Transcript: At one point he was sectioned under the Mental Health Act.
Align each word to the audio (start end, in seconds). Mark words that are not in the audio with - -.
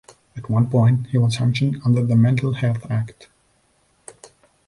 At 0.35 0.49
one 0.49 0.67
point 0.67 1.05
he 1.11 1.19
was 1.19 1.37
sectioned 1.37 1.79
under 1.85 2.03
the 2.03 2.15
Mental 2.15 2.53
Health 2.55 2.89
Act. 2.89 3.29